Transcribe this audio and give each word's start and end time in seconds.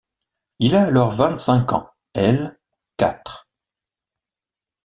Il 0.57 0.73
a 0.75 0.83
alors 0.85 1.11
vingt-cinq 1.11 1.73
ans, 1.73 1.87
elle 2.15 2.59
quatre. 2.97 3.47